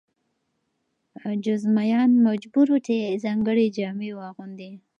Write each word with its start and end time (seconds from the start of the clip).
جذامیان 1.43 2.11
مجبور 2.27 2.67
وو 2.71 2.77
چې 2.87 2.95
ځانګړې 3.23 3.65
جامې 3.77 4.09
واغوندي. 4.17 4.71